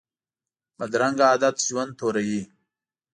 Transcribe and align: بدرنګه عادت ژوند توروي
بدرنګه 0.77 1.25
عادت 1.31 1.55
ژوند 1.67 1.91
توروي 1.99 2.41